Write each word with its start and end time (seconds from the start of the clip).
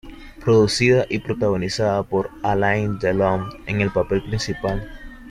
Producida 0.43 1.05
y 1.09 1.19
protagonizada 1.19 2.01
por 2.01 2.31
Alain 2.41 2.97
Delon 2.97 3.51
en 3.67 3.81
el 3.81 3.91
papel 3.91 4.23
principal. 4.23 4.89